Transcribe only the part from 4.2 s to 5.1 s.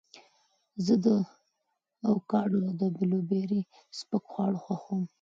خواړه خوښوم.